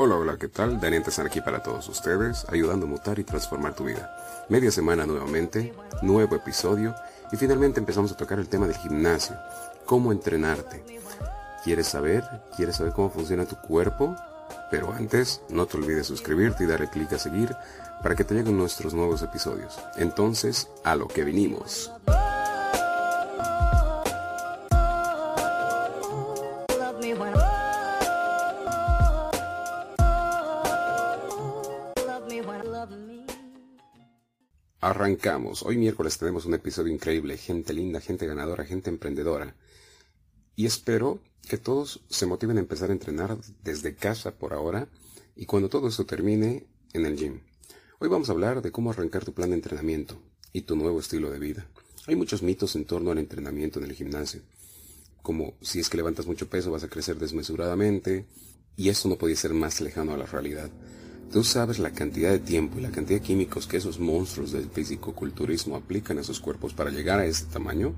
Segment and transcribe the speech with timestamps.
[0.00, 0.80] Hola, hola, ¿qué tal?
[0.80, 4.16] Daniel están aquí para todos ustedes, ayudando a mutar y transformar tu vida.
[4.48, 6.94] Media semana nuevamente, nuevo episodio
[7.32, 9.34] y finalmente empezamos a tocar el tema del gimnasio,
[9.86, 10.84] cómo entrenarte.
[11.64, 12.22] ¿Quieres saber?
[12.56, 14.14] ¿Quieres saber cómo funciona tu cuerpo?
[14.70, 17.52] Pero antes, no te olvides suscribirte y darle clic a seguir
[18.00, 19.80] para que te lleguen nuestros nuevos episodios.
[19.96, 21.90] Entonces, a lo que vinimos.
[34.88, 35.64] Arrancamos.
[35.64, 37.36] Hoy miércoles tenemos un episodio increíble.
[37.36, 39.54] Gente linda, gente ganadora, gente emprendedora.
[40.56, 44.88] Y espero que todos se motiven a empezar a entrenar desde casa por ahora
[45.36, 46.64] y cuando todo esto termine
[46.94, 47.40] en el gym.
[47.98, 50.22] Hoy vamos a hablar de cómo arrancar tu plan de entrenamiento
[50.54, 51.66] y tu nuevo estilo de vida.
[52.06, 54.40] Hay muchos mitos en torno al entrenamiento en el gimnasio,
[55.20, 58.24] como si es que levantas mucho peso vas a crecer desmesuradamente,
[58.74, 60.70] y esto no puede ser más lejano a la realidad.
[61.30, 64.70] Tú sabes la cantidad de tiempo y la cantidad de químicos que esos monstruos del
[64.70, 67.94] físico-culturismo aplican a sus cuerpos para llegar a este tamaño.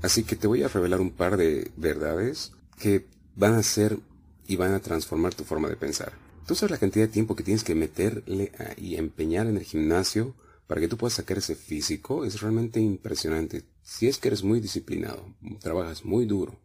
[0.00, 3.98] Así que te voy a revelar un par de verdades que van a ser
[4.46, 6.14] y van a transformar tu forma de pensar.
[6.46, 10.34] Tú sabes la cantidad de tiempo que tienes que meterle y empeñar en el gimnasio
[10.66, 12.24] para que tú puedas sacar ese físico.
[12.24, 13.64] Es realmente impresionante.
[13.82, 15.26] Si es que eres muy disciplinado,
[15.60, 16.58] trabajas muy duro,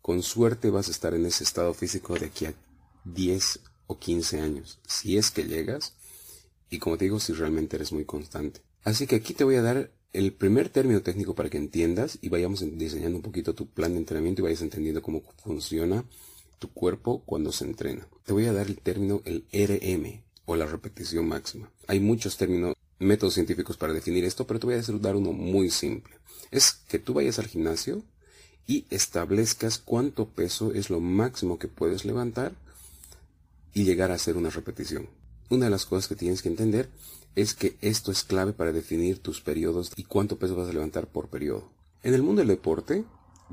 [0.00, 2.54] con suerte vas a estar en ese estado físico de aquí a
[3.04, 5.94] 10 o 15 años, si es que llegas,
[6.70, 8.62] y como te digo, si realmente eres muy constante.
[8.82, 12.28] Así que aquí te voy a dar el primer término técnico para que entiendas y
[12.28, 16.04] vayamos diseñando un poquito tu plan de entrenamiento y vayas entendiendo cómo funciona
[16.58, 18.06] tu cuerpo cuando se entrena.
[18.24, 21.70] Te voy a dar el término el RM o la repetición máxima.
[21.86, 25.70] Hay muchos términos, métodos científicos para definir esto, pero te voy a dar uno muy
[25.70, 26.14] simple.
[26.50, 28.04] Es que tú vayas al gimnasio
[28.66, 32.54] y establezcas cuánto peso es lo máximo que puedes levantar
[33.74, 35.08] y llegar a hacer una repetición.
[35.50, 36.88] Una de las cosas que tienes que entender
[37.34, 41.08] es que esto es clave para definir tus periodos y cuánto peso vas a levantar
[41.08, 41.70] por periodo.
[42.02, 43.04] En el mundo del deporte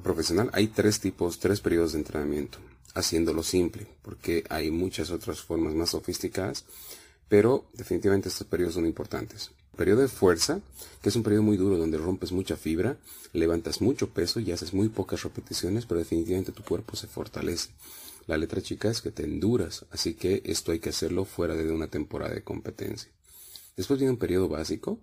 [0.04, 2.60] profesional hay tres tipos, tres periodos de entrenamiento,
[2.94, 6.66] haciéndolo simple, porque hay muchas otras formas más sofisticadas,
[7.28, 9.52] pero definitivamente estos periodos son importantes.
[9.76, 10.62] Periodo de fuerza,
[11.02, 12.98] que es un periodo muy duro donde rompes mucha fibra,
[13.34, 17.70] levantas mucho peso y haces muy pocas repeticiones, pero definitivamente tu cuerpo se fortalece.
[18.28, 21.72] La letra chica es que te enduras, así que esto hay que hacerlo fuera de
[21.72, 23.12] una temporada de competencia.
[23.76, 25.00] Después viene un periodo básico,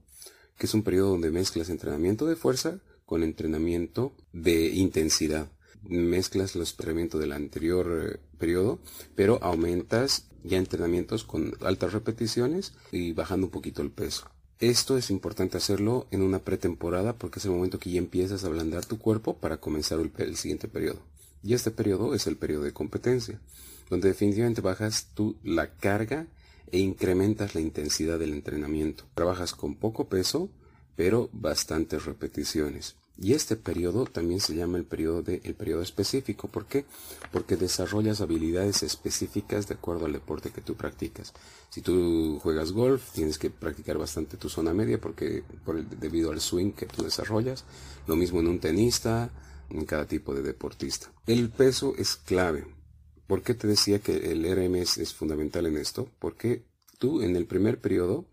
[0.56, 5.50] que es un periodo donde mezclas entrenamiento de fuerza con entrenamiento de intensidad.
[5.82, 8.80] Mezclas los entrenamientos del anterior eh, periodo,
[9.14, 14.28] pero aumentas ya entrenamientos con altas repeticiones y bajando un poquito el peso.
[14.60, 18.48] Esto es importante hacerlo en una pretemporada porque es el momento que ya empiezas a
[18.48, 20.98] ablandar tu cuerpo para comenzar el siguiente periodo.
[21.44, 23.40] Y este periodo es el periodo de competencia,
[23.88, 26.26] donde definitivamente bajas tú la carga
[26.72, 29.04] e incrementas la intensidad del entrenamiento.
[29.14, 30.50] Trabajas con poco peso,
[30.96, 32.96] pero bastantes repeticiones.
[33.20, 36.46] Y este periodo también se llama el periodo de el específico.
[36.46, 36.84] ¿Por qué?
[37.32, 41.34] Porque desarrollas habilidades específicas de acuerdo al deporte que tú practicas.
[41.68, 46.40] Si tú juegas golf, tienes que practicar bastante tu zona media porque por debido al
[46.40, 47.64] swing que tú desarrollas.
[48.06, 49.30] Lo mismo en un tenista,
[49.70, 51.10] en cada tipo de deportista.
[51.26, 52.66] El peso es clave.
[53.26, 56.08] ¿Por qué te decía que el RM es, fundamental en esto?
[56.18, 56.64] Porque
[56.98, 58.26] tú en el primer periodo,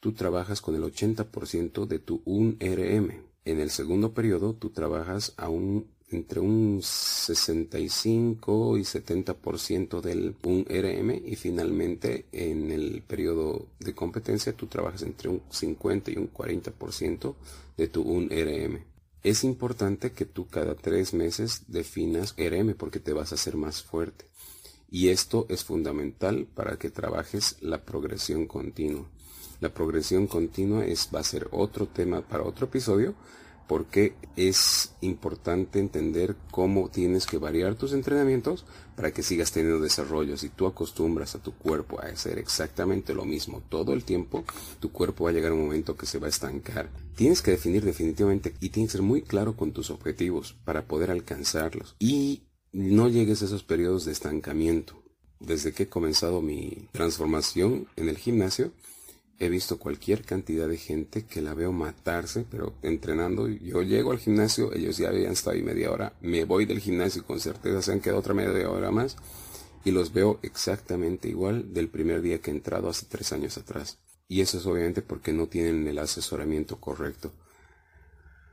[0.00, 3.27] tú trabajas con el 80% de tu 1RM.
[3.48, 11.36] En el segundo periodo, tú trabajas un, entre un 65 y 70% del 1RM y
[11.36, 17.34] finalmente en el periodo de competencia tú trabajas entre un 50 y un 40%
[17.76, 18.80] de tu 1RM
[19.22, 23.82] es importante que tú cada tres meses definas RM porque te vas a hacer más
[23.82, 24.26] fuerte.
[24.90, 29.06] Y esto es fundamental para que trabajes la progresión continua.
[29.60, 33.14] La progresión continua es, va a ser otro tema para otro episodio,
[33.68, 38.64] porque es importante entender cómo tienes que variar tus entrenamientos
[38.96, 40.38] para que sigas teniendo desarrollo.
[40.38, 44.44] Si tú acostumbras a tu cuerpo a hacer exactamente lo mismo todo el tiempo,
[44.80, 46.90] tu cuerpo va a llegar a un momento que se va a estancar.
[47.14, 51.10] Tienes que definir definitivamente y tienes que ser muy claro con tus objetivos para poder
[51.10, 51.94] alcanzarlos.
[51.98, 55.02] Y no llegues a esos periodos de estancamiento.
[55.40, 58.72] Desde que he comenzado mi transformación en el gimnasio,
[59.38, 64.18] he visto cualquier cantidad de gente que la veo matarse, pero entrenando, yo llego al
[64.18, 67.82] gimnasio, ellos ya habían estado ahí media hora, me voy del gimnasio y con certeza
[67.82, 69.16] se han quedado otra media hora más
[69.84, 73.98] y los veo exactamente igual del primer día que he entrado hace tres años atrás.
[74.26, 77.32] Y eso es obviamente porque no tienen el asesoramiento correcto.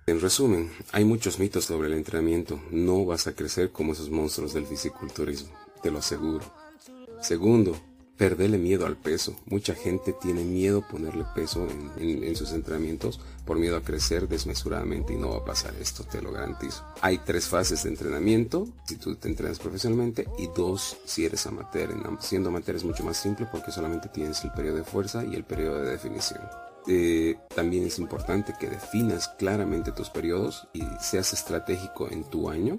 [0.07, 2.61] En resumen, hay muchos mitos sobre el entrenamiento.
[2.71, 5.51] No vas a crecer como esos monstruos del fisiculturismo,
[5.81, 6.45] te lo aseguro.
[7.21, 7.75] Segundo,
[8.17, 9.35] perderle miedo al peso.
[9.45, 11.67] Mucha gente tiene miedo ponerle peso
[11.97, 16.21] en, sus entrenamientos por miedo a crecer desmesuradamente y no va a pasar esto, te
[16.21, 16.83] lo garantizo.
[17.01, 21.89] Hay tres fases de entrenamiento, si tú te entrenas profesionalmente, y dos si eres amateur.
[22.19, 25.43] Siendo amateur es mucho más simple porque solamente tienes el periodo de fuerza y el
[25.43, 26.41] periodo de definición.
[26.87, 32.77] Eh, también es importante que definas claramente tus periodos y seas estratégico en tu año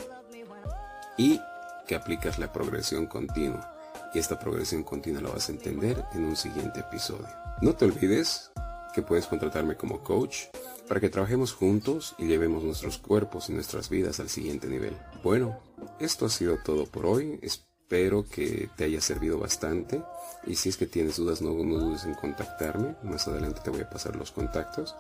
[1.17, 1.41] y
[1.89, 3.76] que aplicas la progresión continua
[4.17, 7.29] y esta progresión continua la vas a entender en un siguiente episodio.
[7.61, 8.51] No te olvides
[8.95, 10.45] que puedes contratarme como coach
[10.89, 14.97] para que trabajemos juntos y llevemos nuestros cuerpos y nuestras vidas al siguiente nivel.
[15.23, 15.61] Bueno,
[16.01, 17.39] esto ha sido todo por hoy.
[17.43, 20.03] Espero que te haya servido bastante
[20.47, 22.97] y si es que tienes dudas no, dudes en contactarme.
[23.03, 24.97] Más adelante te voy a pasar los contactos.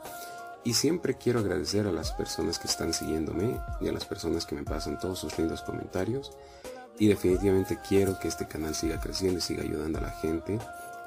[0.62, 4.56] Y siempre quiero agradecer a las personas que están siguiéndome y a las personas que
[4.56, 6.32] me pasan todos sus lindos comentarios
[6.98, 10.58] y definitivamente quiero que este canal siga creciendo y siga ayudando a la gente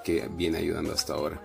[0.03, 1.41] que viene ayudando hasta ahora.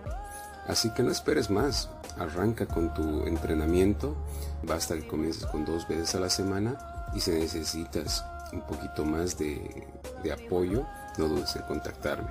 [0.66, 4.16] Así que no esperes más, arranca con tu entrenamiento,
[4.62, 6.78] basta que comiences con dos veces a la semana
[7.14, 9.86] y si necesitas un poquito más de,
[10.32, 10.86] apoyo,
[11.18, 12.30] no dudes en contactarme.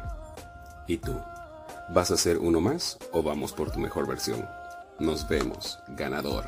[0.87, 1.15] ¿Y tú?
[1.89, 4.47] ¿Vas a ser uno más o vamos por tu mejor versión?
[4.99, 6.45] Nos vemos, ganador.